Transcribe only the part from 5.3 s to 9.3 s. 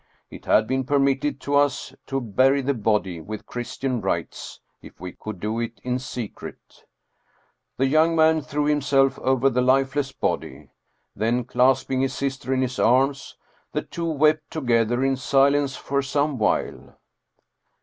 do it in secret. The young man threw himself